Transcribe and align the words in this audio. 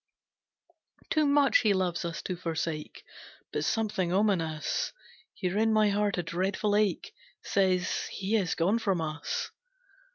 "Too 1.11 1.27
much 1.27 1.59
he 1.59 1.75
loves 1.75 2.05
us 2.05 2.23
to 2.23 2.35
forsake, 2.35 3.03
But 3.53 3.65
something 3.65 4.11
ominous, 4.11 4.93
Here 5.35 5.59
in 5.59 5.71
my 5.71 5.89
heart, 5.91 6.17
a 6.17 6.23
dreadful 6.23 6.75
ache, 6.75 7.13
Says, 7.43 8.07
he 8.07 8.35
is 8.35 8.55
gone 8.55 8.79
from 8.79 8.99
us. 8.99 9.51